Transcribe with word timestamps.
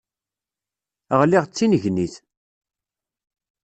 Ɣliɣ 1.19 1.43
d 1.45 1.51
tinnegnit. 1.55 2.13